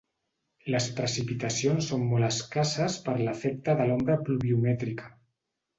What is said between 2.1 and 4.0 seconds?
molt escasses per l'efecte de